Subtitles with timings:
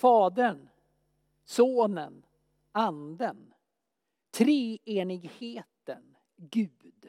[0.00, 0.68] Fadern,
[1.44, 2.26] Sonen,
[2.72, 3.54] Anden.
[4.30, 7.08] Treenigheten, Gud.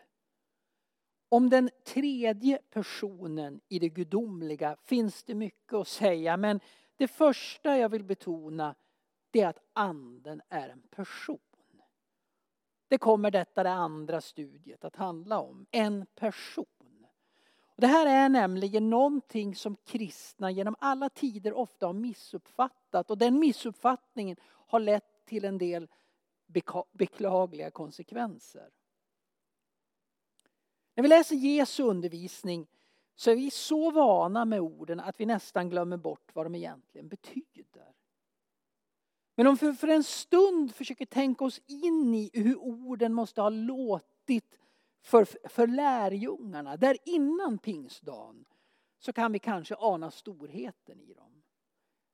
[1.29, 6.59] Om den tredje personen i det gudomliga finns det mycket att säga men
[6.95, 8.75] det första jag vill betona
[9.31, 11.39] det är att anden är en person.
[12.87, 15.65] Det kommer detta det andra studiet att handla om.
[15.71, 16.65] En person.
[17.81, 23.39] Det här är nämligen någonting som kristna genom alla tider ofta har missuppfattat och den
[23.39, 25.87] missuppfattningen har lett till en del
[26.91, 28.69] beklagliga konsekvenser.
[30.95, 32.67] När vi läser Jesu undervisning
[33.15, 37.07] så är vi så vana med orden att vi nästan glömmer bort vad de egentligen
[37.07, 37.93] betyder.
[39.35, 43.49] Men om vi för en stund försöker tänka oss in i hur orden måste ha
[43.49, 44.60] låtit
[45.01, 48.45] för, för lärjungarna där innan pingstdagen
[48.99, 51.43] så kan vi kanske ana storheten i dem.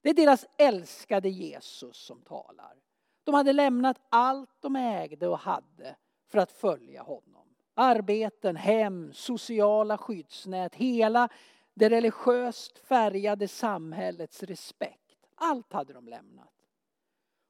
[0.02, 2.82] Det är deras älskade Jesus som talar.
[3.24, 5.96] De hade lämnat allt de ägde och hade
[6.28, 7.56] för att följa honom.
[7.74, 11.30] Arbeten, hem, sociala skyddsnät, hela
[11.74, 15.28] det religiöst färgade samhällets respekt.
[15.36, 16.54] Allt hade de lämnat.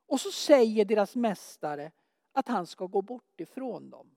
[0.08, 1.92] Och så säger deras mästare
[2.32, 4.17] att han ska gå bort ifrån dem.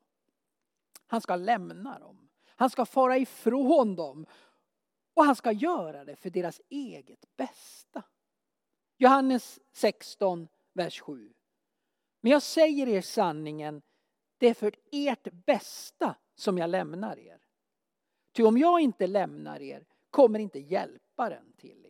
[1.11, 2.29] Han ska lämna dem.
[2.47, 4.27] Han ska fara ifrån dem.
[5.15, 8.03] Och han ska göra det för deras eget bästa.
[8.97, 11.33] Johannes 16, vers 7.
[12.21, 13.83] Men jag säger er sanningen,
[14.39, 17.41] det är för ert bästa som jag lämnar er.
[18.33, 21.90] Ty om jag inte lämnar er kommer inte hjälparen till er.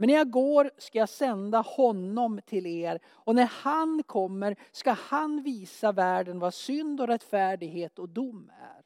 [0.00, 4.90] Men när jag går ska jag sända honom till er och när han kommer ska
[4.90, 8.82] han visa världen vad synd och rättfärdighet och dom är.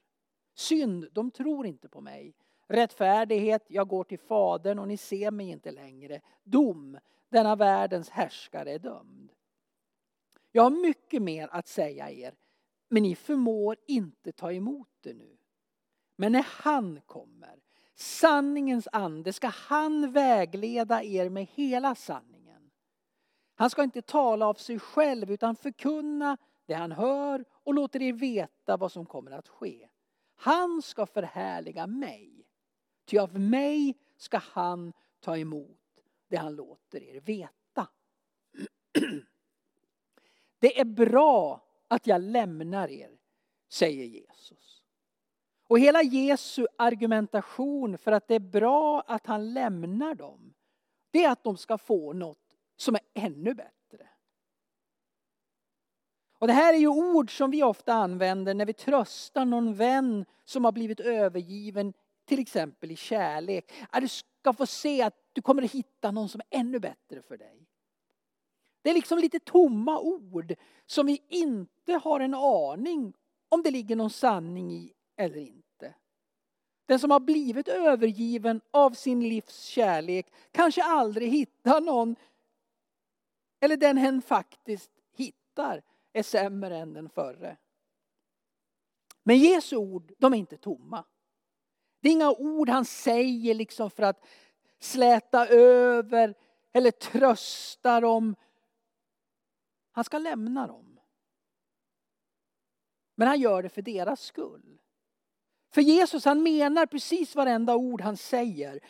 [0.55, 2.35] Synd, de tror inte på mig.
[2.69, 6.21] Rättfärdighet, jag går till Fadern och ni ser mig inte längre.
[6.43, 9.33] Dom, denna världens härskare är dömd.
[10.53, 12.35] Jag har mycket mer att säga er,
[12.89, 15.37] men ni förmår inte ta emot det nu.
[16.17, 17.61] Men när han kommer,
[18.03, 22.71] sanningens ande, ska han vägleda er med hela sanningen.
[23.55, 26.37] Han ska inte tala av sig själv utan förkunna
[26.67, 29.89] det han hör och låter er veta vad som kommer att ske.
[30.35, 32.47] Han ska förhärliga mig,
[33.05, 35.79] ty av mig ska han ta emot
[36.29, 37.89] det han låter er veta.
[40.59, 43.19] Det är bra att jag lämnar er,
[43.69, 44.82] säger Jesus.
[45.73, 50.55] Och hela Jesu argumentation för att det är bra att han lämnar dem,
[51.11, 52.39] det är att de ska få något
[52.77, 54.09] som är ännu bättre.
[56.39, 60.25] Och det här är ju ord som vi ofta använder när vi tröstar någon vän
[60.45, 61.93] som har blivit övergiven,
[62.25, 63.73] till exempel i kärlek.
[63.91, 67.23] Att du ska få se att du kommer att hitta någon som är ännu bättre
[67.23, 67.67] för dig.
[68.83, 70.55] Det är liksom lite tomma ord
[70.87, 73.15] som vi inte har en aning
[73.49, 75.95] om det ligger någon sanning i eller inte.
[76.87, 82.17] Den som har blivit övergiven av sin livs kärlek kanske aldrig hittar någon
[83.61, 87.57] eller den hen faktiskt hittar är sämre än den förre.
[89.23, 91.05] Men Jesu ord, de är inte tomma.
[92.01, 94.25] Det är inga ord han säger liksom för att
[94.79, 96.35] släta över
[96.73, 98.37] eller trösta dem
[99.93, 101.01] han ska lämna dem.
[103.15, 104.79] Men han gör det för deras skull.
[105.75, 108.81] För Jesus han menar precis varenda ord han säger.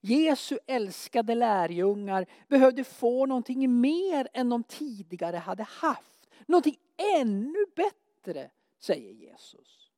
[0.00, 6.28] Jesu älskade lärjungar behövde få någonting mer än de tidigare hade haft.
[6.46, 6.76] Någonting
[7.16, 8.50] ännu bättre,
[8.80, 9.90] säger Jesus.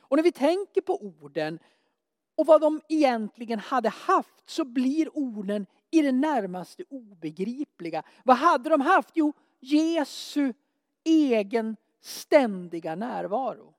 [0.00, 1.58] Och när vi tänker på orden
[2.36, 8.02] och vad de egentligen hade haft så blir orden i det närmaste obegripliga.
[8.24, 9.10] Vad hade de haft?
[9.14, 10.52] Jo, Jesu
[11.04, 13.74] egen ständiga närvaro.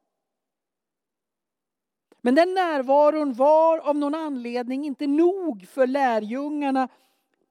[2.26, 6.90] Men den närvaron var av någon anledning inte nog för lärjungarna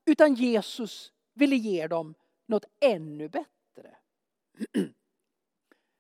[0.04, 2.14] utan Jesus ville ge dem
[2.46, 3.96] något ännu bättre.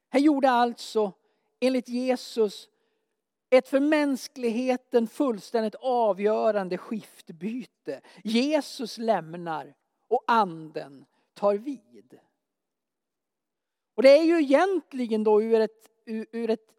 [0.08, 1.12] Han gjorde alltså
[1.60, 2.68] enligt Jesus
[3.50, 8.00] ett för mänskligheten fullständigt avgörande skiftbyte.
[8.24, 9.74] Jesus lämnar
[10.08, 11.04] och anden
[11.34, 12.18] tar vid.
[13.94, 16.74] Och det är ju egentligen då ur ett, ur ett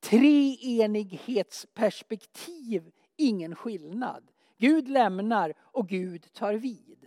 [0.00, 4.30] treenighetsperspektiv ingen skillnad.
[4.58, 7.06] Gud lämnar och Gud tar vid.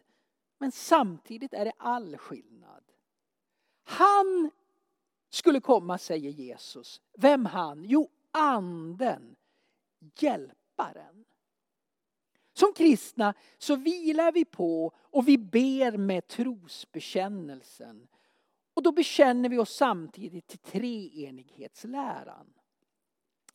[0.57, 2.83] Men samtidigt är det all skillnad.
[3.83, 4.51] Han
[5.29, 7.01] skulle komma, säger Jesus.
[7.17, 7.85] Vem han?
[7.85, 9.35] Jo, anden,
[10.19, 11.25] hjälparen.
[12.53, 18.07] Som kristna så vilar vi på och vi ber med trosbekännelsen.
[18.73, 22.53] Och då bekänner vi oss samtidigt till treenighetsläran.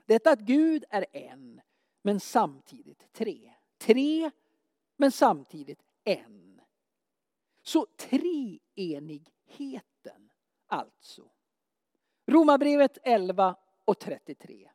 [0.09, 1.61] Detta att Gud är en,
[2.03, 3.55] men samtidigt tre.
[3.79, 4.31] Tre,
[4.97, 6.61] men samtidigt en.
[7.63, 10.31] Så treenigheten
[10.67, 11.31] alltså.
[12.27, 14.71] Romarbrevet 11 och 33.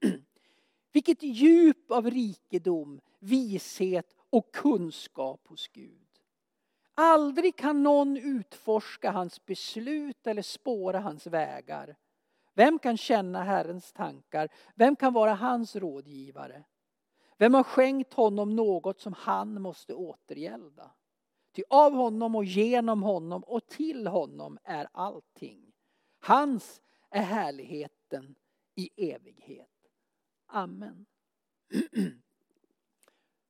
[0.92, 6.08] Vilket djup av rikedom, vishet och kunskap hos Gud.
[6.94, 11.96] Aldrig kan någon utforska hans beslut eller spåra hans vägar.
[12.54, 14.48] Vem kan känna Herrens tankar?
[14.74, 16.64] Vem kan vara hans rådgivare?
[17.36, 20.90] Vem har skänkt honom något som han måste återgälda?
[21.52, 25.72] Ty av honom och genom honom och till honom är allting.
[26.20, 28.34] Hans är härligheten
[28.74, 29.68] i evighet.
[30.46, 31.06] Amen.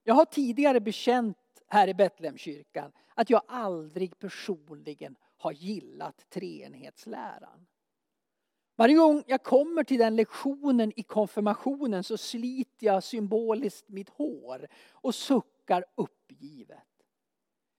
[0.04, 7.66] Jag har tidigare bekänt här i Betlehemskyrkan att jag aldrig personligen har gillat treenighetsläran.
[8.82, 14.68] Varje gång jag kommer till den lektionen i konfirmationen så sliter jag symboliskt mitt hår
[14.92, 16.78] och suckar uppgivet.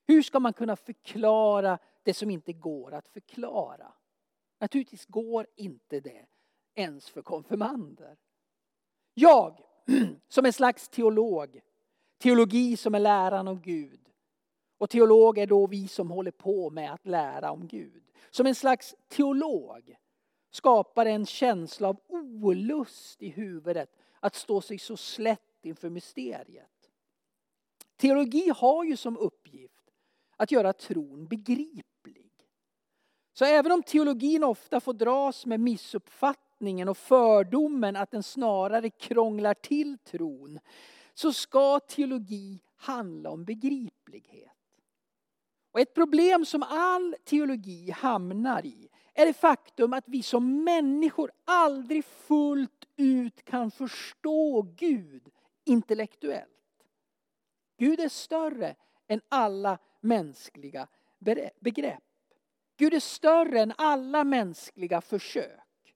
[0.07, 3.93] Hur ska man kunna förklara det som inte går att förklara?
[4.59, 6.25] Naturligtvis går inte det
[6.75, 8.17] ens för konfirmander.
[9.13, 9.61] Jag,
[10.27, 11.61] som en slags teolog,
[12.17, 14.09] teologi som är läran om Gud.
[14.77, 18.03] Och teolog är då vi som håller på med att lära om Gud.
[18.31, 19.97] Som en slags teolog
[20.53, 23.89] skapar en känsla av olust i huvudet
[24.19, 26.91] att stå sig så slätt inför mysteriet.
[27.95, 29.91] Teologi har ju som uppgift
[30.37, 32.31] att göra tron begriplig.
[33.33, 39.53] Så även om teologin ofta får dras med missuppfattningen och fördomen att den snarare krånglar
[39.53, 40.59] till tron
[41.13, 44.49] så ska teologi handla om begriplighet.
[45.71, 51.31] Och ett problem som all teologi hamnar i är det faktum att vi som människor
[51.45, 55.29] aldrig fullt ut kan förstå Gud
[55.65, 56.49] intellektuellt.
[57.77, 58.75] Gud är större
[59.07, 60.87] än alla mänskliga
[61.59, 62.03] begrepp.
[62.77, 65.95] Gud är större än alla mänskliga försök.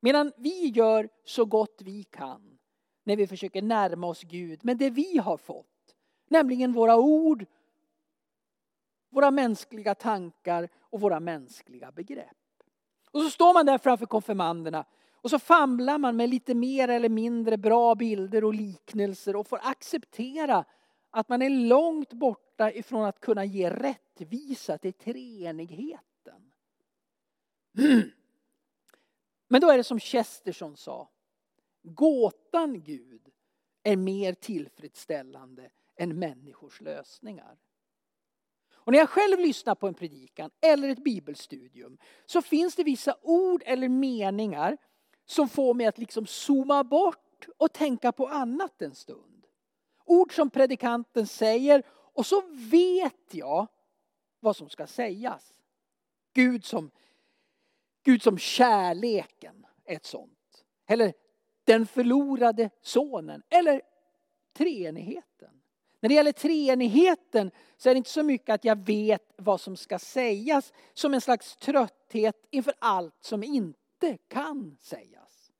[0.00, 2.58] Medan vi gör så gott vi kan
[3.04, 5.96] när vi försöker närma oss Gud med det vi har fått.
[6.28, 7.46] Nämligen våra ord,
[9.10, 12.36] våra mänskliga tankar och våra mänskliga begrepp.
[13.10, 14.84] Och så står man där framför konfirmanderna
[15.26, 19.60] och så famlar man med lite mer eller mindre bra bilder och liknelser och får
[19.62, 20.64] acceptera
[21.10, 26.52] att man är långt borta ifrån att kunna ge rättvisa till treenigheten.
[29.48, 31.10] Men då är det som Chesterton sa.
[31.82, 33.28] Gåtan Gud
[33.82, 37.58] är mer tillfredsställande än människors lösningar.
[38.86, 43.16] Och när jag själv lyssnar på en predikan eller ett bibelstudium så finns det vissa
[43.22, 44.76] ord eller meningar
[45.24, 49.46] som får mig att liksom zooma bort och tänka på annat en stund.
[50.04, 53.66] Ord som predikanten säger och så vet jag
[54.40, 55.54] vad som ska sägas.
[56.32, 56.90] Gud som,
[58.02, 60.64] Gud som kärleken är ett sånt.
[60.86, 61.12] Eller
[61.64, 63.42] den förlorade sonen.
[63.48, 63.82] Eller
[64.52, 65.62] treenigheten.
[66.00, 69.76] När det gäller treenigheten så är det inte så mycket att jag vet vad som
[69.76, 75.52] ska sägas som en slags trötthet inför allt som inte kan sägas.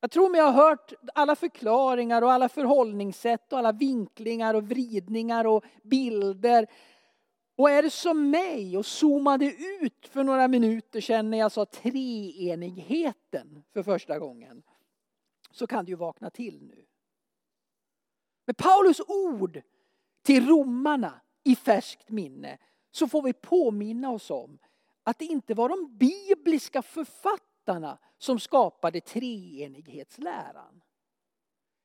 [0.00, 5.44] Jag tror mig ha hört alla förklaringar och alla förhållningssätt och alla vinklingar och vridningar
[5.44, 6.66] och bilder.
[7.56, 11.64] Och är det som mig och zoomade ut för några minuter sedan när jag sa
[11.64, 14.62] treenigheten för första gången
[15.50, 16.84] så kan du ju vakna till nu.
[18.48, 19.62] Med Paulus ord
[20.22, 22.58] till romarna i färskt minne
[22.90, 24.58] så får vi påminna oss om
[25.02, 30.82] att det inte var de bibliska författarna som skapade treenighetsläran.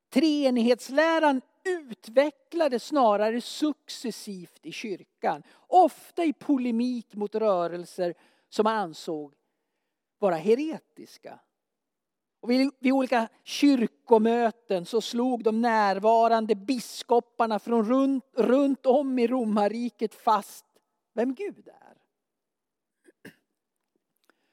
[0.10, 5.43] Treenighetsläran utvecklades snarare successivt i kyrkan.
[5.67, 8.13] Ofta i polemik mot rörelser
[8.50, 9.34] som man ansåg
[10.20, 11.39] vara heretiska.
[12.43, 19.27] Och vid, vid olika kyrkomöten så slog de närvarande biskoparna från runt, runt om i
[19.27, 20.65] romarriket fast
[21.13, 21.97] vem Gud är.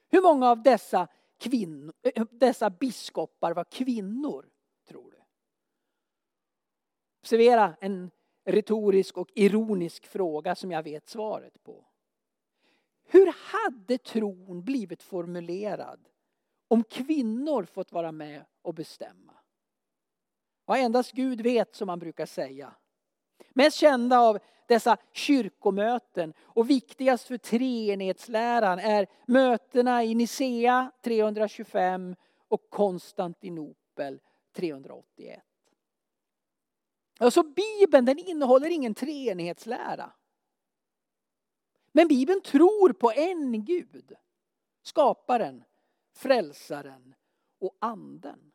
[0.09, 4.50] Hur många av dessa, kvinnor, eh, dessa biskopar var kvinnor,
[4.88, 5.18] tror du?
[7.20, 8.11] Observera en
[8.44, 11.87] retorisk och ironisk fråga som jag vet svaret på.
[13.04, 16.10] Hur hade tron blivit formulerad
[16.71, 19.33] om kvinnor fått vara med och bestämma?
[20.67, 22.75] Ja, endast Gud vet som man brukar säga.
[23.50, 32.17] Mest kända av dessa kyrkomöten och viktigast för treenighetsläran är mötena i Nicea 325
[32.49, 34.21] och Konstantinopel
[34.53, 35.43] 381.
[37.19, 40.12] Alltså Bibeln den innehåller ingen treenighetslära.
[41.93, 44.12] Men Bibeln tror på en Gud.
[44.83, 45.65] Skaparen,
[46.21, 47.15] frälsaren
[47.61, 48.53] och anden.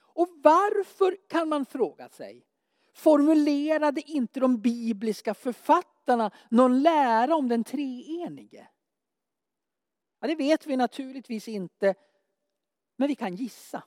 [0.00, 2.46] Och varför kan man fråga sig
[2.94, 8.68] formulerade inte de bibliska författarna någon lära om den treenige?
[10.20, 11.94] Ja, det vet vi naturligtvis inte,
[12.96, 13.82] men vi kan gissa.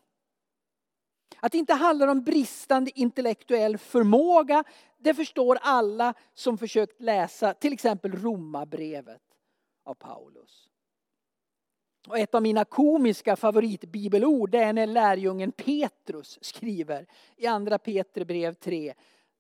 [1.40, 4.64] Att det inte handlar om bristande intellektuell förmåga,
[4.98, 9.22] det förstår alla som försökt läsa till exempel Romarbrevet
[9.84, 10.71] av Paulus.
[12.08, 18.94] Och ett av mina komiska favoritbibelord är när lärjungen Petrus skriver i andra Petribrev 3.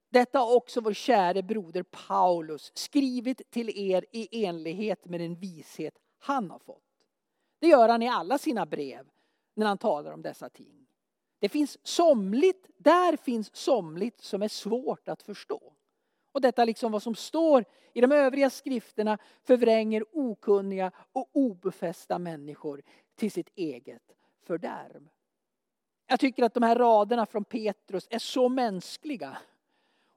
[0.10, 5.94] Detta har också vår käre broder Paulus skrivit till er i enlighet med den vishet
[6.20, 6.84] han har fått.
[7.60, 9.08] Det gör han i alla sina brev
[9.54, 10.88] när han talar om dessa ting.
[11.40, 15.74] Det finns somligt, där finns somligt som är svårt att förstå.
[16.32, 22.82] Och detta liksom vad som står i de övriga skrifterna förvränger okunniga och obefästa människor
[23.16, 24.16] till sitt eget
[24.48, 25.08] fördärv.
[26.08, 29.38] Jag tycker att de här raderna från Petrus är så mänskliga.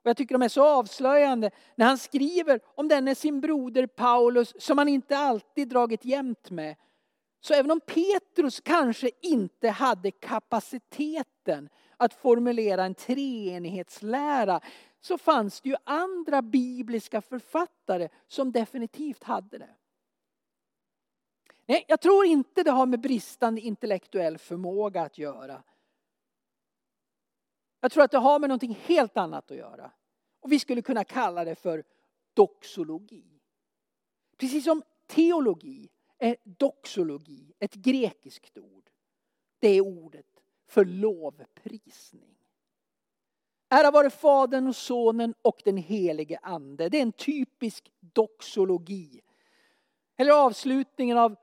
[0.03, 4.55] Och jag tycker de är så avslöjande när han skriver om denne sin broder Paulus
[4.59, 6.77] som han inte alltid dragit jämt med.
[7.41, 14.61] Så även om Petrus kanske inte hade kapaciteten att formulera en treenighetslära
[15.05, 19.75] så fanns det ju andra bibliska författare som definitivt hade det.
[21.67, 25.63] Nej, jag tror inte det har med bristande intellektuell förmåga att göra.
[27.81, 29.91] Jag tror att det har med någonting helt annat att göra.
[30.41, 31.85] Och vi skulle kunna kalla det för
[32.35, 33.41] doxologi.
[34.37, 38.91] Precis som teologi är doxologi ett grekiskt ord.
[39.59, 42.44] Det är ordet för lovprisning.
[43.75, 46.89] Ära vare Fadern och Sonen och den helige Ande.
[46.89, 49.21] Det är en typisk doxologi.
[50.17, 51.37] Eller avslutningen av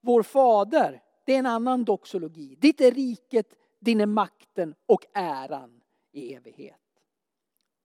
[0.00, 1.02] Vår Fader.
[1.24, 2.56] Det är en annan doxologi.
[2.58, 5.80] Ditt är riket, din är makten och äran
[6.12, 6.80] i evighet.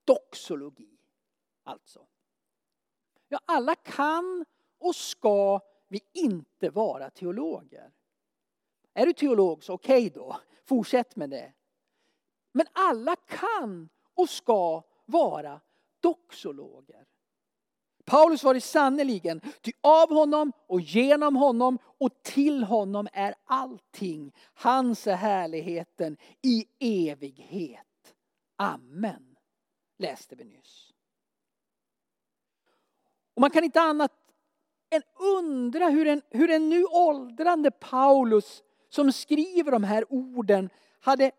[0.06, 0.98] Doxologi,
[1.64, 2.06] alltså.
[3.28, 4.46] Ja, alla kan
[4.80, 7.92] och ska vi inte vara teologer.
[8.94, 11.54] Är du teolog så okej okay då, fortsätt med det.
[12.54, 15.62] Men alla kan och ska vara
[16.00, 17.06] doxologer.
[18.06, 24.32] Paulus var det sannerligen, ty av honom och genom honom och till honom är allting.
[24.54, 26.66] Hans är härligheten i
[27.10, 28.16] evighet.
[28.56, 29.36] Amen.
[29.98, 30.94] Läste vi nyss.
[33.34, 34.12] Och man kan inte annat
[34.90, 35.02] än
[35.38, 40.70] undra hur en, hur en nu åldrande Paulus som skriver de här orden
[41.00, 41.32] hade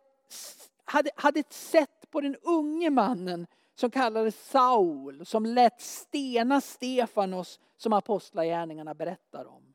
[0.85, 7.93] hade, hade sett på den unge mannen som kallades Saul, som lät stena Stefanos som
[7.93, 9.75] apostlagärningarna berättar om.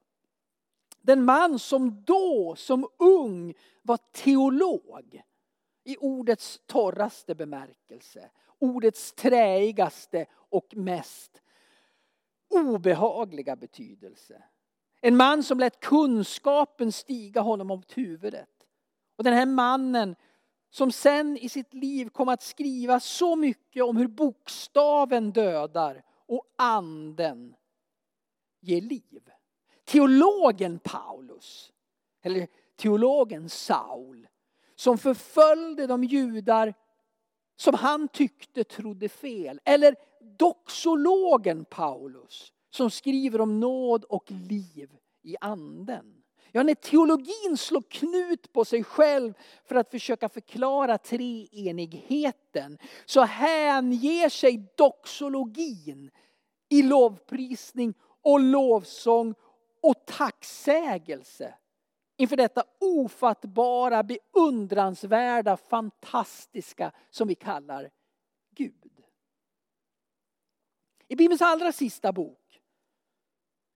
[1.02, 5.22] Den man som då, som ung, var teolog
[5.84, 8.30] i ordets torraste bemärkelse.
[8.60, 11.42] Ordets träigaste och mest
[12.50, 14.44] obehagliga betydelse.
[15.02, 18.50] En man som lät kunskapen stiga honom om huvudet.
[19.16, 20.16] Och den här mannen
[20.70, 26.46] som sen i sitt liv kom att skriva så mycket om hur bokstaven dödar och
[26.56, 27.56] anden
[28.62, 29.30] ger liv.
[29.86, 31.72] Teologen Paulus,
[32.22, 34.28] eller teologen Saul,
[34.76, 36.74] som förföljde de judar
[37.56, 39.62] som han tyckte trodde fel.
[39.66, 39.96] Eller
[40.38, 46.19] doxologen Paulus som skriver om nåd och liv i anden.
[46.52, 49.34] Ja, när teologin slår knut på sig själv
[49.66, 56.12] för att försöka förklara treenigheten så hänger sig doxologin
[56.70, 59.36] i lovprisning och lovsång
[59.82, 61.54] och tacksägelse
[62.18, 67.90] inför detta ofattbara, beundransvärda, fantastiska som vi kallar
[68.56, 69.04] Gud.
[71.08, 72.62] I Bibelns allra sista bok,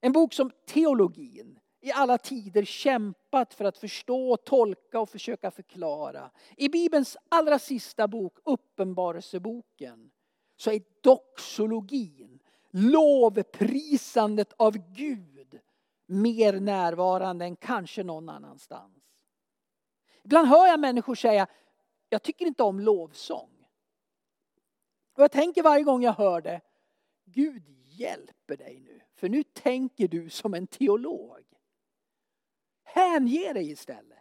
[0.01, 6.31] en bok som teologin i alla tider kämpat för att förstå, tolka och försöka förklara.
[6.57, 10.11] I Bibelns allra sista bok, Uppenbarelseboken,
[10.55, 12.39] så är doxologin,
[12.71, 15.59] lovprisandet av Gud,
[16.05, 18.97] mer närvarande än kanske någon annanstans.
[20.23, 21.47] Ibland hör jag människor säga,
[22.09, 23.65] jag tycker inte om lovsång.
[25.13, 26.61] Och jag tänker varje gång jag hör det,
[27.25, 29.01] Gud hjälper dig nu.
[29.15, 31.52] För nu tänker du som en teolog.
[32.93, 34.19] Hänge dig istället.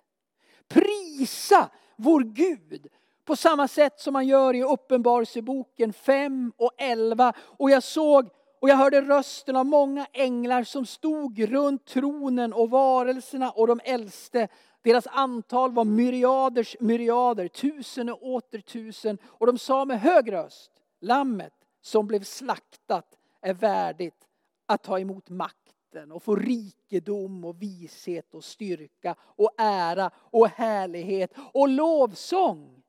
[0.68, 2.86] Prisa vår Gud
[3.24, 7.32] på samma sätt som man gör i Uppenbarelseboken 5 och 11.
[7.38, 12.70] Och jag såg och jag hörde rösten av många änglar som stod runt tronen och
[12.70, 14.48] varelserna och de äldste.
[14.82, 19.18] Deras antal var myriaders myriader, tusen och åter tusen.
[19.24, 24.28] Och de sa med hög röst, lammet som blev slaktat är värdigt
[24.66, 25.61] att ta emot makt
[25.92, 32.82] makten och få rikedom och vishet och styrka och ära och härlighet och lovsång.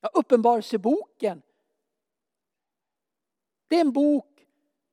[0.00, 1.42] Ja, Uppenbarelseboken
[3.68, 4.46] det är en bok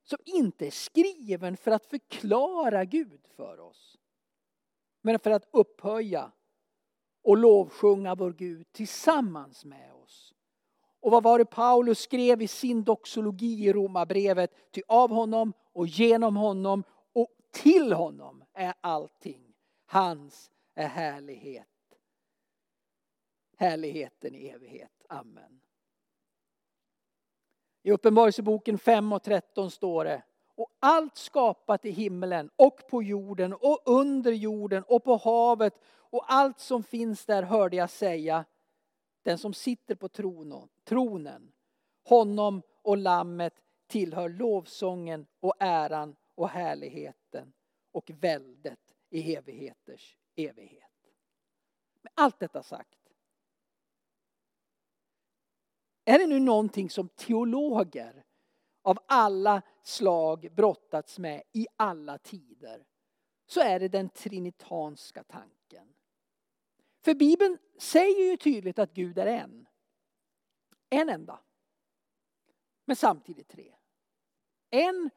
[0.03, 3.97] som inte är skriven för att förklara Gud för oss.
[5.01, 6.31] Men för att upphöja
[7.23, 10.33] och lovsjunga vår Gud tillsammans med oss.
[11.01, 14.71] Och vad var det Paulus skrev i sin doxologi i Romarbrevet?
[14.71, 19.53] Ty av honom och genom honom och till honom är allting.
[19.85, 21.67] Hans är härlighet.
[23.57, 24.91] Härligheten i evighet.
[25.09, 25.59] Amen.
[27.83, 30.23] I Uppenbarelseboken 5 och 13 står det
[30.55, 36.25] och allt skapat i himmelen och på jorden och under jorden och på havet och
[36.27, 38.45] allt som finns där hörde jag säga
[39.23, 40.09] den som sitter på
[40.83, 41.51] tronen,
[42.03, 43.62] honom och lammet
[43.93, 47.53] tillhör lovsången och äran och härligheten
[47.91, 51.13] och väldet i evigheters evighet.
[52.01, 52.99] Med allt detta sagt
[56.05, 58.25] är det nu någonting som teologer
[58.81, 62.85] av alla slag brottats med i alla tider
[63.45, 65.93] så är det den trinitanska tanken.
[67.01, 69.67] För Bibeln säger ju tydligt att Gud är en.
[70.89, 71.39] En enda.
[72.85, 73.75] Men samtidigt tre.
[74.73, 75.09] En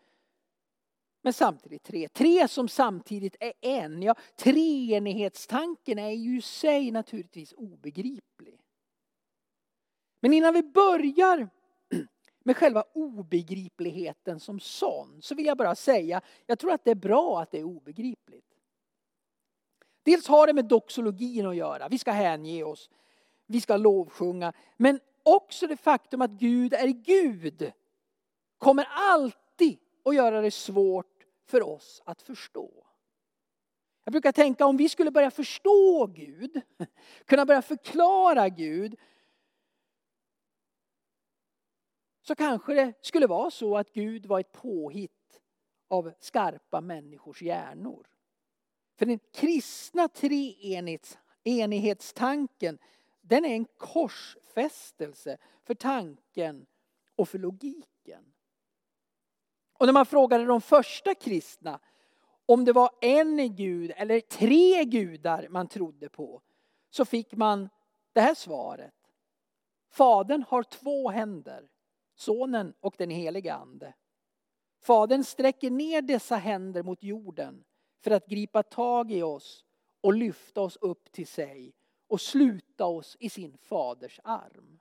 [1.27, 2.09] men samtidigt tre.
[2.09, 4.03] Tre som samtidigt är en.
[4.03, 8.61] Ja, treenighetstanken är ju i sig naturligtvis obegriplig.
[10.21, 11.49] Men innan vi börjar
[12.45, 16.95] med själva obegripligheten som sån så vill jag bara säga, jag tror att det är
[16.95, 18.55] bra att det är obegripligt.
[20.03, 22.91] Dels har det med doxologin att göra, vi ska hänge oss,
[23.47, 24.53] vi ska lovsjunga.
[24.77, 27.73] Men också det faktum att Gud är Gud
[28.59, 29.46] kommer alltid
[30.05, 32.87] att göra det svårt för oss att förstå.
[34.05, 36.61] Jag brukar tänka om vi skulle börja förstå Gud,
[37.25, 38.97] kunna börja förklara Gud,
[42.23, 45.41] så kanske det skulle vara så att Gud var ett påhitt
[45.89, 48.07] av skarpa människors hjärnor.
[48.97, 52.79] För den kristna treenighetstanken
[53.21, 56.67] den är en korsfästelse för tanken
[57.17, 58.33] och för logiken.
[59.79, 61.81] Och när man frågade de första kristna
[62.47, 66.43] om det var en gud eller tre gudar man trodde på
[66.91, 67.69] så fick man
[68.13, 68.95] det här svaret.
[69.91, 71.71] Fadern har två händer.
[72.15, 73.95] Sonen och den helige Ande.
[74.81, 77.65] Fadern sträcker ner dessa händer mot jorden
[78.01, 79.65] för att gripa tag i oss
[80.01, 81.75] och lyfta oss upp till sig
[82.09, 84.81] och sluta oss i sin faders arm.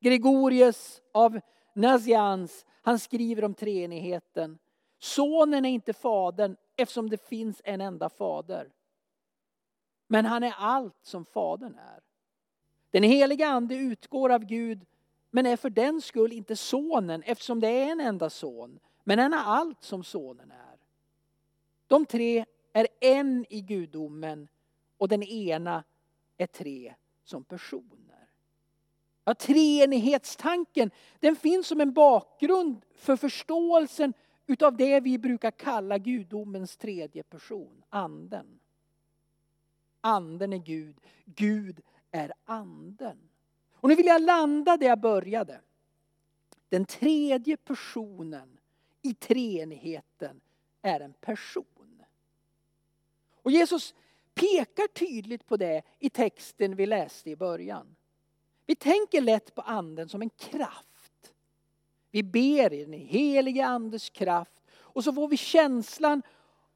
[0.00, 1.40] Gregorius av
[1.72, 4.58] Nazians, han skriver om treenigheten.
[4.98, 8.72] Sonen är inte fadern eftersom det finns en enda fader.
[10.06, 12.00] Men han är allt som fadern är.
[12.90, 14.86] Den heliga ande utgår av Gud
[15.34, 18.78] men är för den skull inte sonen eftersom det är en enda son.
[19.04, 20.78] Men han är allt som sonen är.
[21.86, 24.48] De tre är en i gudomen
[24.98, 25.84] och den ena
[26.36, 28.01] är tre som person.
[29.24, 34.12] Ja, treenighetstanken den finns som en bakgrund för förståelsen
[34.46, 38.60] utav det vi brukar kalla gudomens tredje person, anden.
[40.00, 41.80] Anden är Gud, Gud
[42.10, 43.18] är anden.
[43.72, 45.60] Och nu vill jag landa där jag började.
[46.68, 48.58] Den tredje personen
[49.02, 50.40] i treenigheten
[50.82, 52.02] är en person.
[53.42, 53.94] Och Jesus
[54.34, 57.96] pekar tydligt på det i texten vi läste i början.
[58.66, 61.32] Vi tänker lätt på anden som en kraft.
[62.10, 66.22] Vi ber i den helige andes kraft och så får vi känslan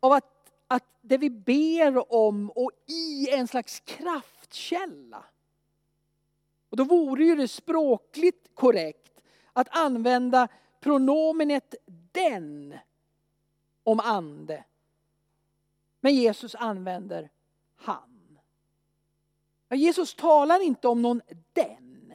[0.00, 5.24] av att, att det vi ber om och i en slags kraftkälla
[6.70, 9.20] och då vore ju det språkligt korrekt
[9.52, 10.48] att använda
[10.80, 11.74] pronomenet
[12.12, 12.78] den
[13.82, 14.64] om ande.
[16.00, 17.30] Men Jesus använder
[17.76, 18.15] han.
[19.70, 22.14] Jesus talar inte om någon den,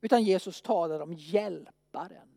[0.00, 2.28] utan Jesus talar om hjälparen.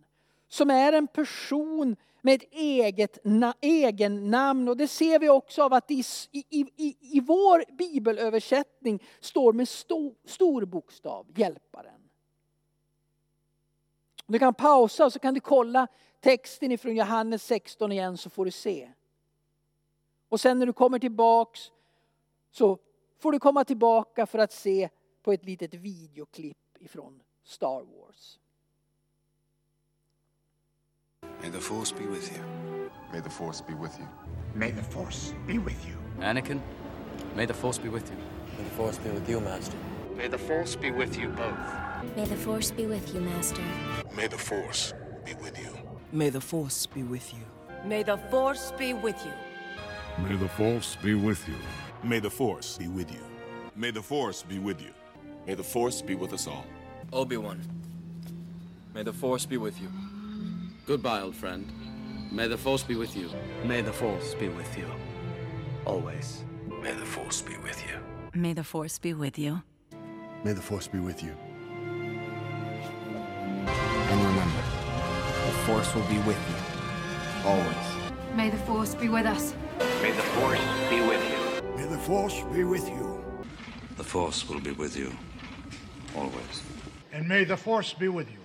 [0.48, 4.68] Som är en person med ett eget na, egen namn.
[4.68, 6.46] Och det ser vi också av att i, i,
[6.76, 12.10] i, i vår bibelöversättning står med stor, stor bokstav, hjälparen.
[14.26, 15.88] Du kan pausa och så kan du kolla
[16.20, 18.92] texten ifrån Johannes 16 igen så får du se.
[20.30, 21.72] Och sen när du kommer tillbaks
[22.52, 22.78] så
[23.24, 24.90] får du komma tillbaka för att se
[25.22, 28.40] på ett litet videoklipp ifrån Star Wars.
[31.42, 32.44] May the force be with you.
[33.12, 34.08] May the force be with you.
[34.56, 35.96] May the Force be with you.
[36.22, 36.62] Anakin,
[37.36, 38.18] may the Force be with you.
[38.58, 39.78] May the force be with you, Master.
[40.16, 42.16] May the Force be with you both.
[42.16, 43.64] May the Force be with you, Master.
[44.16, 44.94] May the force
[45.26, 45.72] be with you.
[46.12, 47.40] May the Force be with you.
[47.84, 50.24] May the Force be with you.
[50.24, 51.93] May the Force be with you.
[52.04, 53.22] May the Force be with you.
[53.76, 54.90] May the Force be with you.
[55.48, 56.66] May the force be with us all.
[57.12, 57.62] Obi-Wan.
[58.94, 59.90] May the force be with you.
[60.86, 61.70] Goodbye, old friend.
[62.32, 63.30] May the Force be with you.
[63.66, 64.86] May the Force be with you.
[65.86, 66.44] Always.
[66.82, 68.00] May the force be with you.
[68.34, 69.62] May the Force be with you.
[70.44, 71.34] May the force be with you.
[73.66, 74.62] And remember,
[75.46, 77.50] the Force will be with you.
[77.50, 77.88] Always.
[78.36, 79.54] May the Force be with us.
[80.02, 81.33] May the Force be with you.
[82.04, 83.24] May the Force be with you.
[83.96, 85.16] The force will be with you.
[86.18, 86.62] Always.
[87.14, 88.40] And may the Force be with you.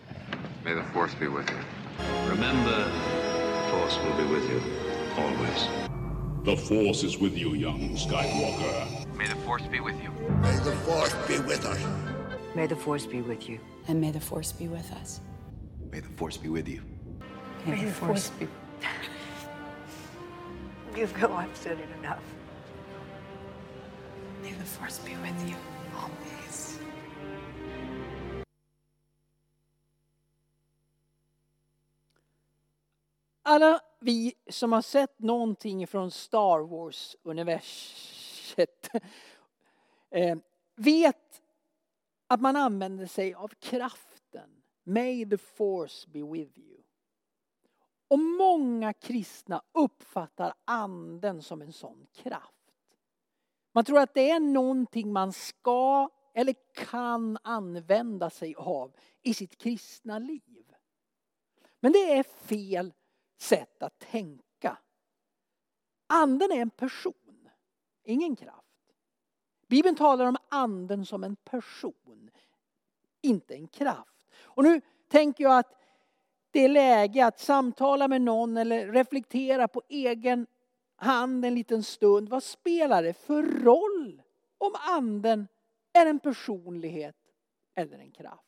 [0.65, 1.57] May the force be with you.
[2.31, 4.63] Remember, the force will be with you.
[5.17, 5.69] Always.
[6.45, 9.13] The Force is with you, young Skywalker.
[9.17, 10.11] May the Force be with you.
[10.41, 11.85] May the Force be with us.
[12.55, 13.59] May the Force be with you.
[13.89, 15.21] And may the Force be with us.
[15.91, 16.81] May the force be with you.
[17.67, 18.47] May the Force be.
[20.97, 22.23] You feel I've said it enough.
[24.49, 25.57] May the Force be with you
[25.95, 26.81] always.
[33.43, 38.89] Alla vi som har sett någonting från Star Wars-universet
[40.11, 40.39] eh,
[40.77, 41.43] vet
[42.27, 44.51] att man använder sig av kraften.
[44.85, 46.83] May the force be with you.
[48.09, 52.58] Och många kristna uppfattar anden som en sån kraft.
[53.79, 59.59] Man tror att det är någonting man ska eller kan använda sig av i sitt
[59.59, 60.75] kristna liv.
[61.81, 62.93] Men det är fel
[63.41, 64.79] sätt att tänka.
[66.07, 67.49] Anden är en person,
[68.05, 68.95] ingen kraft.
[69.69, 72.31] Bibeln talar om anden som en person,
[73.21, 74.27] inte en kraft.
[74.41, 75.75] Och nu tänker jag att
[76.51, 80.47] det är läge att samtala med någon eller reflektera på egen
[80.99, 82.29] hand en liten stund.
[82.29, 84.23] Vad spelar det för roll
[84.59, 85.49] om anden
[85.93, 87.17] är en personlighet
[87.75, 88.45] eller en kraft?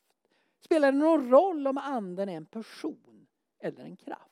[0.60, 3.26] Spelar det någon roll om anden är en person
[3.58, 4.30] eller en kraft?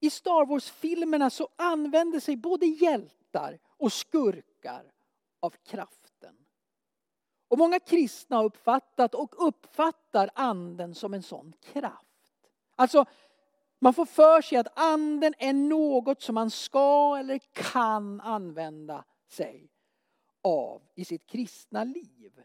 [0.00, 4.92] I Star Wars-filmerna så använder sig både hjältar och skurkar
[5.40, 6.07] av kraft.
[7.48, 12.04] Och många kristna har uppfattat och uppfattar anden som en sån kraft.
[12.76, 13.04] Alltså,
[13.78, 19.70] man får för sig att anden är något som man ska eller kan använda sig
[20.42, 22.42] av i sitt kristna liv.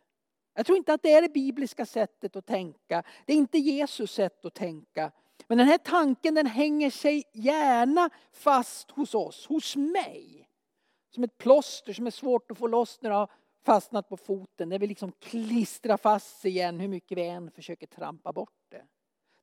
[0.53, 3.03] Jag tror inte att det är det bibliska sättet att tänka.
[3.25, 5.11] Det är inte Jesus sätt att tänka.
[5.47, 10.49] Men den här tanken den hänger sig gärna fast hos oss, hos mig.
[11.09, 13.31] Som ett plåster som är svårt att få loss när det har
[13.63, 14.69] fastnat på foten.
[14.69, 18.85] Det vill liksom klistra fast igen hur mycket vi än försöker trampa bort det.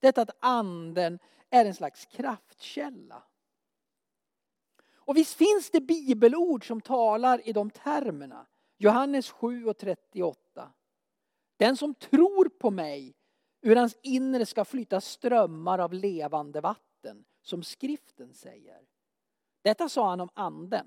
[0.01, 1.19] Detta att anden
[1.51, 3.23] är en slags kraftkälla.
[4.93, 8.47] Och visst finns det bibelord som talar i de termerna.
[8.79, 10.73] Johannes 7 och 38.
[11.57, 13.15] Den som tror på mig,
[13.61, 18.81] ur hans inre ska flyta strömmar av levande vatten, som skriften säger.
[19.63, 20.87] Detta sa han om anden,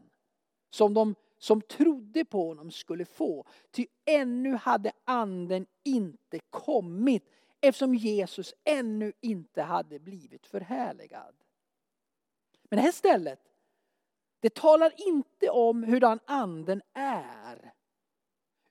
[0.69, 3.45] som de som trodde på honom skulle få.
[3.71, 7.29] Ty ännu hade anden inte kommit
[7.62, 11.36] eftersom Jesus ännu inte hade blivit förhärligad.
[12.63, 13.39] Men det här stället,
[14.39, 17.73] det talar inte om hurdan anden är.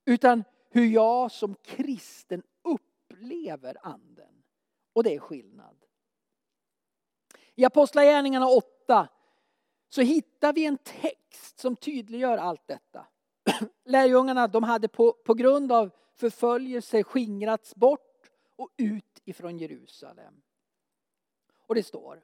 [0.04, 4.42] Utan hur jag som kristen upplever anden.
[4.92, 5.76] Och det är skillnad.
[7.54, 9.08] I Apostlagärningarna 8
[9.94, 13.06] så hittar vi en text som tydliggör allt detta.
[13.84, 20.42] Lärjungarna de hade på, på grund av förföljelse skingrats bort och ut ifrån Jerusalem.
[21.66, 22.22] Och det står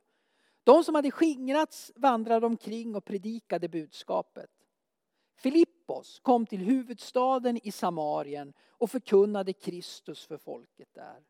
[0.65, 4.51] De som hade skingrats vandrade omkring och predikade budskapet.
[5.37, 11.25] Filippos kom till huvudstaden i Samarien och förkunnade Kristus för folket där.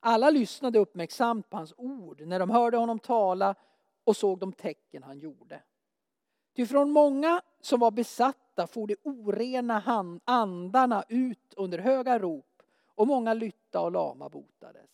[0.00, 3.54] Alla lyssnade uppmärksamt på hans ord när de hörde honom tala
[4.04, 5.62] och såg de tecken han gjorde.
[6.56, 12.62] Ty från många som var besatta for de orena andarna ut under höga rop
[12.94, 14.90] och många lytta och lama botades.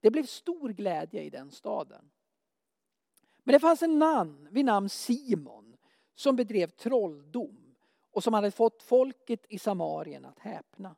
[0.00, 2.10] Det blev stor glädje i den staden.
[3.44, 5.76] Men det fanns en man vid namn Simon
[6.14, 7.74] som bedrev trolldom
[8.12, 10.96] och som hade fått folket i Samarien att häpna.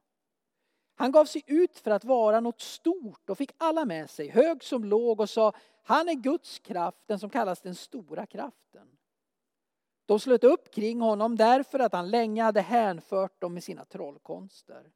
[0.94, 4.64] Han gav sig ut för att vara något stort och fick alla med sig, hög
[4.64, 8.97] som låg och sa han är Guds kraft, den som kallas den stora kraften.
[10.08, 14.90] De slöt upp kring honom därför att han länge hade hänfört dem med sina trollkonster.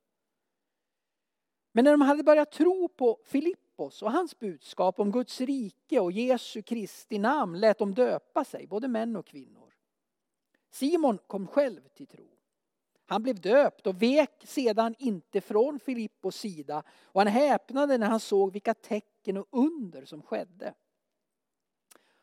[1.73, 6.13] Men när de hade börjat tro på Filippos och hans budskap om Guds rike och
[6.13, 9.75] Jesu Kristi namn lät de döpa sig, både män och kvinnor.
[10.71, 12.29] Simon kom själv till tro.
[13.07, 18.21] Han blev döpt och vek sedan inte från Filippos sida och han häpnade när han
[18.21, 20.75] såg vilka tecken och under som skedde.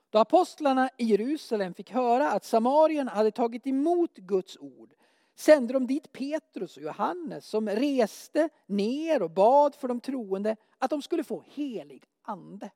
[0.10, 4.93] Då apostlarna i Jerusalem fick höra att Samarien hade tagit emot Guds ord
[5.36, 10.89] sände de dit Petrus och Johannes som reste ner och bad för de troende att
[10.89, 12.72] de skulle få helig ande.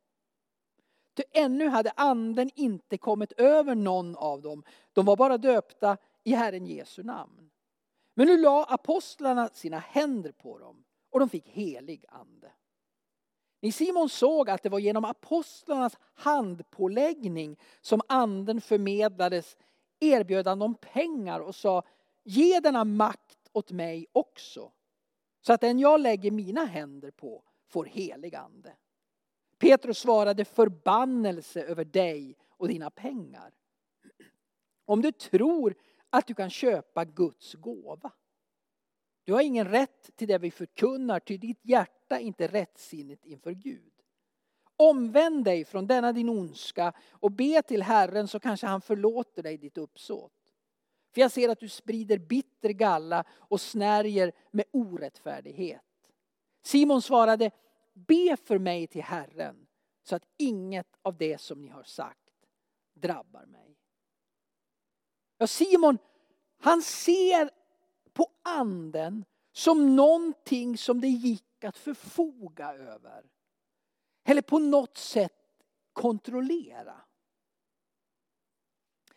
[1.15, 4.63] Ty ännu hade anden inte kommit över någon av dem.
[4.93, 7.49] De var bara döpta i Herren Jesu namn.
[8.13, 12.51] Men nu la apostlarna sina händer på dem och de fick helig ande.
[13.71, 19.57] Simon såg att det var genom apostlarnas handpåläggning som anden förmedlades
[19.99, 21.83] erbjöd han dem pengar och sa
[22.23, 24.71] ge denna makt åt mig också
[25.41, 28.75] så att den jag lägger mina händer på får helig ande.
[29.57, 33.53] Petrus svarade förbannelse över dig och dina pengar.
[34.85, 35.75] Om du tror
[36.09, 38.11] att du kan köpa Guds gåva.
[39.23, 43.51] Du har ingen rätt till det vi förkunnar, ty ditt hjärta är inte rättsinnigt inför
[43.51, 43.93] Gud.
[44.75, 49.57] Omvänd dig från denna din ondska och be till Herren så kanske han förlåter dig
[49.57, 50.31] ditt uppsåt.
[51.13, 55.81] För jag ser att du sprider bitter galla och snärjer med orättfärdighet.
[56.63, 57.51] Simon svarade,
[57.93, 59.67] be för mig till Herren
[60.03, 62.19] så att inget av det som ni har sagt
[62.93, 63.77] drabbar mig.
[65.37, 65.97] Ja, Simon,
[66.57, 67.49] han ser
[68.13, 73.23] på anden som någonting som det gick att förfoga över.
[74.23, 75.33] Eller på något sätt
[75.93, 77.01] kontrollera.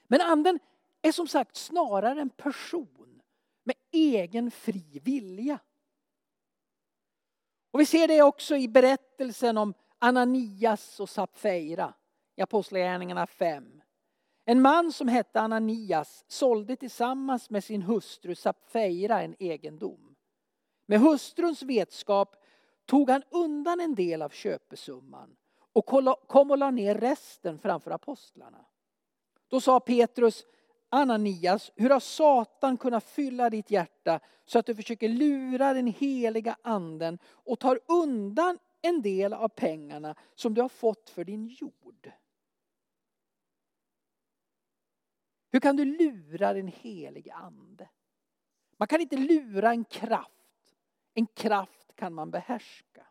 [0.03, 0.59] Men anden
[1.03, 3.23] är som sagt snarare en person
[3.65, 5.59] med egen fri vilja.
[7.71, 11.95] Och vi ser det också i berättelsen om Ananias och Sapfeira
[12.37, 13.83] i Apostlagärningarna 5.
[14.49, 20.17] En man som hette Ananias sålde tillsammans med sin hustru Sapfeira en egendom.
[20.87, 22.37] Med hustruns vetskap
[22.85, 25.37] tog han undan en del av köpesumman
[25.73, 25.87] och
[26.27, 28.65] kom och la ner resten framför apostlarna.
[29.49, 30.47] Då sa Petrus,
[30.89, 36.57] Ananias, hur har Satan kunnat fylla ditt hjärta så att du försöker lura den heliga
[36.63, 42.13] anden och tar undan en del av pengarna som du har fått för din jord?
[45.57, 47.89] Hur kan du lura den helige ande?
[48.77, 50.75] Man kan inte lura en kraft.
[51.15, 53.07] En kraft kan man behärska.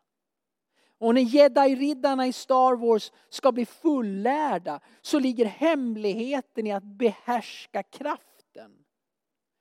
[0.98, 7.82] Och när jedi-riddarna i Star Wars ska bli fullärda så ligger hemligheten i att behärska
[7.82, 8.84] kraften.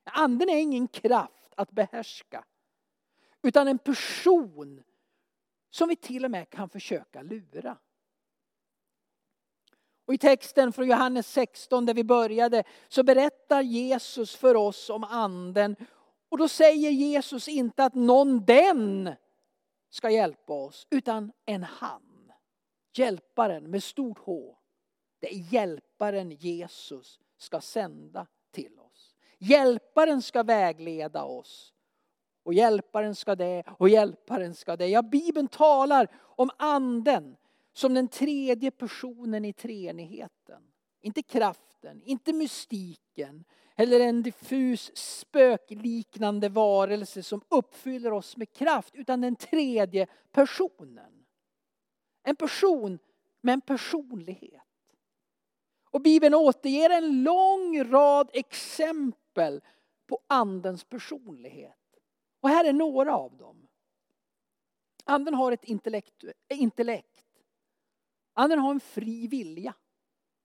[0.03, 2.45] Anden är ingen kraft att behärska.
[3.41, 4.83] Utan en person
[5.69, 7.77] som vi till och med kan försöka lura.
[10.05, 15.03] Och i texten från Johannes 16 där vi började så berättar Jesus för oss om
[15.03, 15.75] anden.
[16.29, 19.15] Och då säger Jesus inte att någon den
[19.89, 22.31] ska hjälpa oss, utan en han.
[22.97, 24.55] Hjälparen med stort H.
[25.19, 29.15] Det är hjälparen Jesus ska sända till oss.
[29.37, 31.73] Hjälparen ska vägleda oss.
[32.43, 34.87] Och hjälparen ska det och hjälparen ska det.
[34.87, 37.37] Ja, Bibeln talar om anden
[37.75, 40.63] som den tredje personen i treenigheten.
[41.01, 49.21] Inte kraften, inte mystiken eller en diffus spökliknande varelse som uppfyller oss med kraft utan
[49.21, 51.25] den tredje personen.
[52.23, 52.99] En person
[53.41, 54.61] med en personlighet.
[55.89, 59.61] Och Bibeln återger en lång rad exempel
[60.07, 61.99] på andens personlighet.
[62.39, 63.67] Och här är några av dem.
[65.05, 66.23] Anden har ett intellekt.
[66.49, 67.14] intellekt.
[68.37, 69.73] Anden har en fri vilja.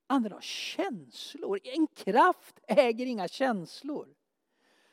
[0.06, 1.60] Anden har känslor.
[1.64, 4.08] En kraft äger inga känslor.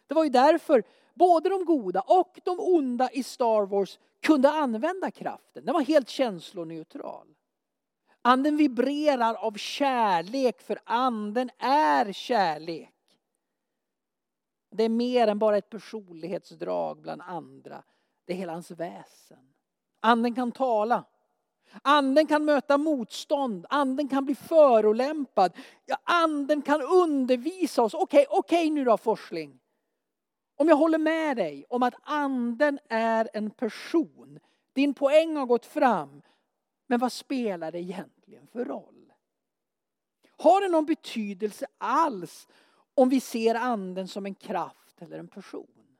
[0.08, 0.84] Det var ju därför
[1.14, 5.66] både de goda och de onda i Star Wars kunde använda kraften.
[5.66, 7.28] Den var helt känsloneutral.
[8.22, 12.94] Anden vibrerar av kärlek för anden är kärlek.
[14.72, 17.84] Det är mer än bara ett personlighetsdrag bland andra.
[18.26, 19.54] Det är hela hans väsen.
[20.00, 21.04] Anden kan tala.
[21.82, 25.51] Anden kan möta motstånd, anden kan bli förolämpad.
[25.86, 27.93] Ja, anden kan undervisa oss.
[27.93, 29.60] Okej, okay, okej okay nu då Forsling.
[30.56, 34.39] Om jag håller med dig om att anden är en person.
[34.73, 36.21] Din poäng har gått fram.
[36.88, 39.13] Men vad spelar det egentligen för roll?
[40.38, 42.47] Har det någon betydelse alls
[42.93, 45.97] om vi ser anden som en kraft eller en person?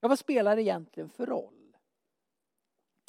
[0.00, 1.55] Ja, vad spelar det egentligen för roll?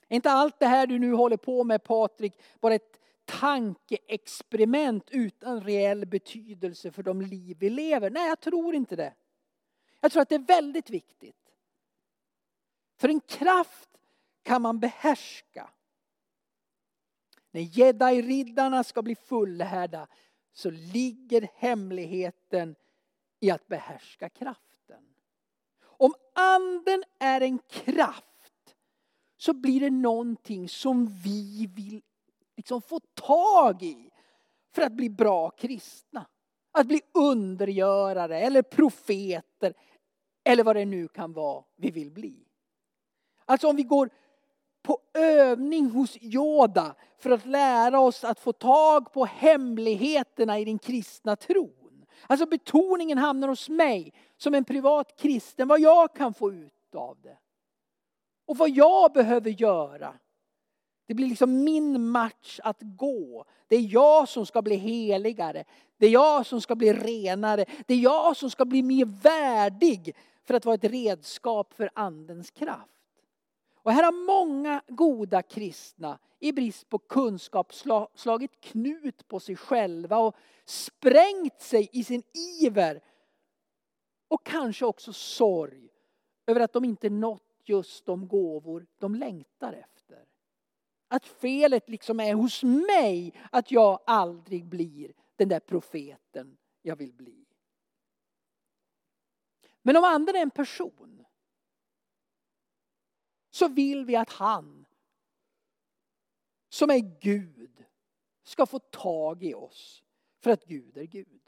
[0.10, 5.64] Är inte allt det här du nu håller på med Patrik bara ett tankeexperiment utan
[5.64, 8.10] reell betydelse för de liv vi lever?
[8.10, 9.14] Nej, jag tror inte det.
[10.02, 11.54] Jag tror att det är väldigt viktigt.
[12.98, 13.90] För en kraft
[14.44, 15.70] kan man behärska.
[17.52, 20.08] När jedi-riddarna ska bli fullhärda
[20.54, 22.76] så ligger hemligheten
[23.40, 25.04] i att behärska kraften.
[25.82, 28.37] Om anden är en kraft
[29.38, 32.02] så blir det någonting som vi vill
[32.58, 34.10] liksom få tag i
[34.76, 36.26] för att bli bra kristna.
[36.72, 39.74] Att bli undergörare eller profeter
[40.44, 42.48] eller vad det nu kan vara vi vill bli.
[43.46, 44.10] Alltså om vi går
[44.82, 50.80] på övning hos Yoda för att lära oss att få tag på hemligheterna i den
[50.80, 52.06] kristna tron.
[52.28, 57.18] Alltså betoningen hamnar hos mig som en privat kristen, vad jag kan få ut av
[57.22, 57.38] det.
[58.48, 60.14] Och vad jag behöver göra.
[61.08, 63.46] Det blir liksom min match att gå.
[63.68, 65.64] Det är jag som ska bli heligare.
[65.98, 67.66] Det är jag som ska bli renare.
[67.88, 72.52] Det är jag som ska bli mer värdig för att vara ett redskap för andens
[72.52, 72.92] kraft.
[73.76, 77.74] Och här har många goda kristna i brist på kunskap
[78.16, 82.24] slagit knut på sig själva och sprängt sig i sin
[82.62, 83.02] iver.
[84.28, 85.90] Och kanske också sorg
[86.48, 90.26] över att de inte nått just de gåvor de längtar efter.
[91.08, 97.14] Att felet liksom är hos mig att jag aldrig blir den där profeten jag vill
[97.14, 97.46] bli.
[99.82, 101.26] Men om anden är en person
[103.50, 104.86] så vill vi att han
[106.70, 107.86] som är Gud
[108.44, 110.04] ska få tag i oss
[110.40, 111.42] för att Gud är Gud.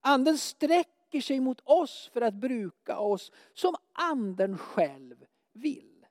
[0.00, 6.06] Anden sträcker sig mot oss för att bruka oss som anden själv vill.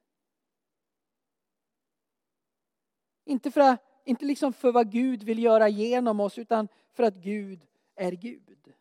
[3.25, 7.15] Inte, för, att, inte liksom för vad Gud vill göra genom oss utan för att
[7.15, 8.73] Gud är Gud.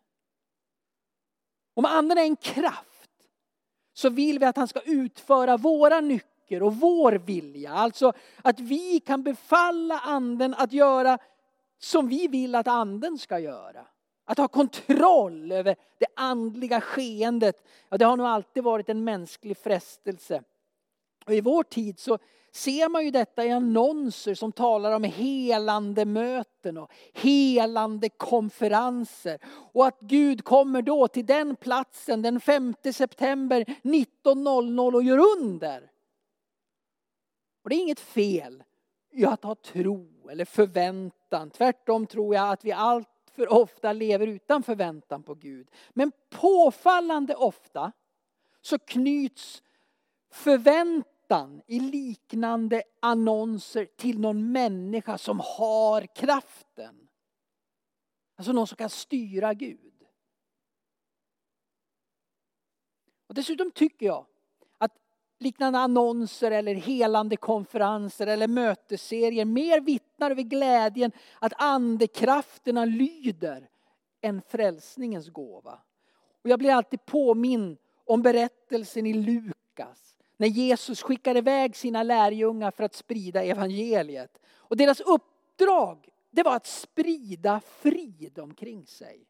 [1.75, 3.11] Om anden är en kraft
[3.93, 7.73] så vill vi att han ska utföra våra nycker och vår vilja.
[7.73, 11.19] Alltså att vi kan befalla anden att göra
[11.79, 13.87] som vi vill att anden ska göra.
[14.25, 17.67] Att ha kontroll över det andliga skeendet.
[17.89, 20.43] Ja, det har nog alltid varit en mänsklig frestelse.
[21.27, 22.19] Och I vår tid så
[22.53, 29.39] ser man ju detta i annonser som talar om helande möten och helande konferenser.
[29.73, 35.91] Och att Gud kommer då till den platsen den 5 september 19.00 och gör under.
[37.63, 38.63] Och det är inget fel
[39.13, 41.51] i att ha tro eller förväntan.
[41.51, 45.71] Tvärtom tror jag att vi allt för ofta lever utan förväntan på Gud.
[45.91, 47.93] Men påfallande ofta
[48.61, 49.63] så knyts
[50.31, 57.09] förväntan i liknande annonser till någon människa som har kraften.
[58.37, 60.07] Alltså någon som kan styra Gud.
[63.27, 64.27] Och dessutom tycker jag
[65.45, 73.69] liknande annonser eller helande konferenser eller mötesserier mer vittnar över glädjen att andekrafterna lyder
[74.21, 75.79] än frälsningens gåva.
[76.43, 82.71] Och jag blir alltid påminn om berättelsen i Lukas när Jesus skickar iväg sina lärjungar
[82.71, 84.39] för att sprida evangeliet.
[84.57, 89.27] Och deras uppdrag det var att sprida frid omkring sig.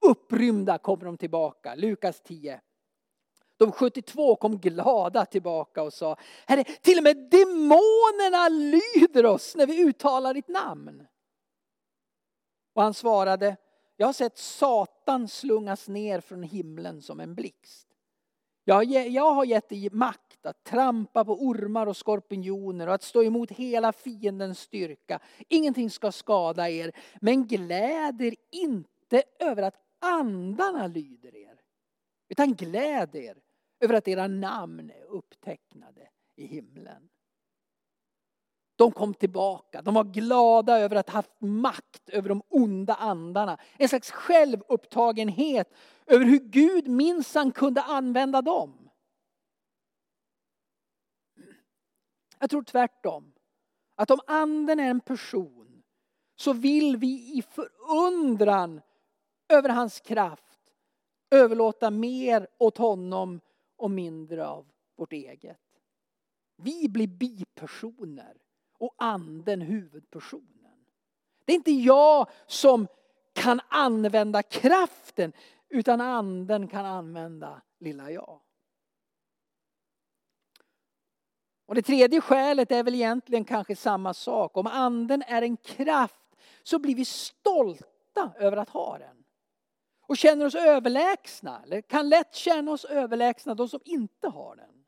[0.00, 2.60] Upprymda kommer de tillbaka, Lukas 10.
[3.56, 9.66] De 72 kom glada tillbaka och sa, Herre, till och med demonerna lyder oss när
[9.66, 11.06] vi uttalar ditt namn.
[12.74, 13.56] Och han svarade,
[13.96, 17.86] jag har sett Satan slungas ner från himlen som en blixt.
[18.64, 23.22] Jag, jag har gett dig makt att trampa på ormar och skorpioner och att stå
[23.22, 25.20] emot hela fiendens styrka.
[25.48, 31.60] Ingenting ska skada er, men gläder inte över att andarna lyder er.
[32.28, 33.36] Utan gläd er
[33.80, 37.08] över att era namn är upptecknade i himlen.
[38.76, 39.82] De kom tillbaka.
[39.82, 43.58] De var glada över att ha haft makt över de onda andarna.
[43.78, 45.74] En slags självupptagenhet
[46.06, 48.90] över hur Gud minsann kunde använda dem.
[52.38, 53.32] Jag tror tvärtom.
[53.94, 55.82] Att om anden är en person
[56.36, 58.80] så vill vi i förundran
[59.48, 60.72] över hans kraft
[61.30, 63.40] överlåta mer åt honom
[63.76, 64.66] och mindre av
[64.96, 65.60] vårt eget.
[66.56, 68.36] Vi blir bipersoner
[68.78, 70.86] och anden huvudpersonen.
[71.44, 72.86] Det är inte jag som
[73.32, 75.32] kan använda kraften
[75.68, 78.40] utan anden kan använda lilla jag.
[81.66, 84.56] Och det tredje skälet är väl egentligen kanske samma sak.
[84.56, 89.24] Om anden är en kraft så blir vi stolta över att ha den.
[90.06, 94.84] Och känner oss överlägsna, eller kan lätt känna oss överlägsna de som inte har den.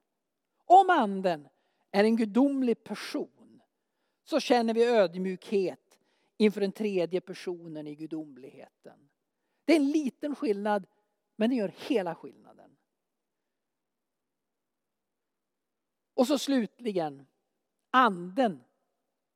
[0.64, 1.48] Om anden
[1.90, 3.62] är en gudomlig person
[4.24, 5.98] så känner vi ödmjukhet
[6.36, 9.08] inför den tredje personen i gudomligheten.
[9.64, 10.86] Det är en liten skillnad
[11.36, 12.76] men det gör hela skillnaden.
[16.14, 17.26] Och så slutligen,
[17.90, 18.64] anden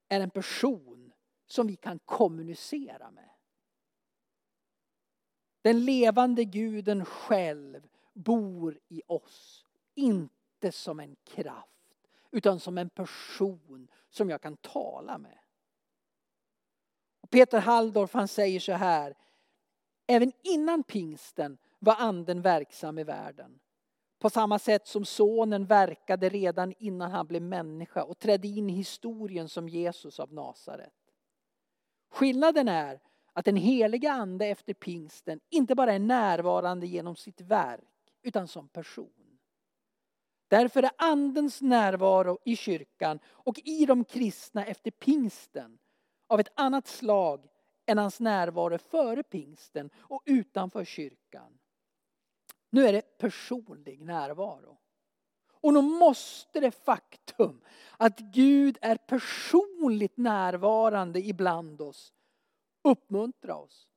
[0.09, 1.13] är en person
[1.47, 3.32] som vi kan kommunicera med.
[5.63, 9.67] Den levande guden själv bor i oss.
[9.95, 11.69] Inte som en kraft
[12.31, 15.39] utan som en person som jag kan tala med.
[17.31, 19.15] Peter Halldorf han säger så här.
[20.07, 23.61] Även innan pingsten var anden verksam i världen.
[24.19, 28.73] På samma sätt som sonen verkade redan innan han blev människa och trädde in i
[28.73, 30.93] historien som Jesus av Nasaret.
[32.11, 33.01] Skillnaden är
[33.33, 38.69] att den heliga ande efter pingsten inte bara är närvarande genom sitt verk utan som
[38.69, 39.39] person.
[40.49, 45.79] Därför är andens närvaro i kyrkan och i de kristna efter pingsten
[46.27, 47.49] av ett annat slag
[47.87, 51.59] än hans närvaro före pingsten och utanför kyrkan.
[52.71, 54.79] Nu är det personlig närvaro.
[55.63, 57.61] Och då måste det faktum
[57.97, 62.13] att Gud är personligt närvarande ibland oss
[62.83, 63.89] uppmuntra oss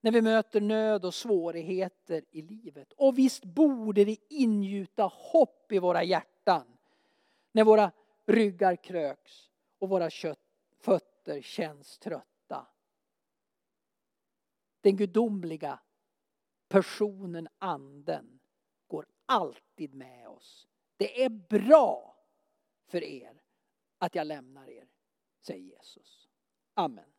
[0.00, 2.92] när vi möter nöd och svårigheter i livet.
[2.92, 6.78] Och visst borde det ingjuta hopp i våra hjärtan
[7.52, 7.92] när våra
[8.26, 10.10] ryggar kröks och våra
[10.80, 12.66] fötter känns trötta.
[14.80, 15.80] Den gudomliga
[16.68, 18.40] personen, anden,
[18.86, 20.68] går alltid med oss.
[20.96, 22.16] Det är bra
[22.86, 23.42] för er
[23.98, 24.88] att jag lämnar er,
[25.40, 26.28] säger Jesus.
[26.74, 27.11] Amen.